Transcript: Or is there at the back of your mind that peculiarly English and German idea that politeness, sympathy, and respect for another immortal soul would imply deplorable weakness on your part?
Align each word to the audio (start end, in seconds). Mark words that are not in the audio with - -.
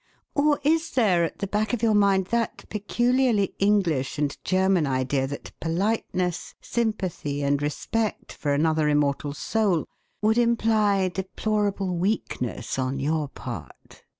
Or 0.33 0.59
is 0.63 0.89
there 0.93 1.23
at 1.23 1.37
the 1.37 1.45
back 1.45 1.73
of 1.73 1.83
your 1.83 1.93
mind 1.93 2.25
that 2.33 2.67
peculiarly 2.69 3.53
English 3.59 4.17
and 4.17 4.35
German 4.43 4.87
idea 4.87 5.27
that 5.27 5.51
politeness, 5.59 6.55
sympathy, 6.59 7.43
and 7.43 7.61
respect 7.61 8.33
for 8.33 8.51
another 8.51 8.89
immortal 8.89 9.33
soul 9.35 9.85
would 10.19 10.39
imply 10.39 11.09
deplorable 11.09 11.95
weakness 11.95 12.79
on 12.79 12.99
your 12.99 13.27
part? 13.27 14.01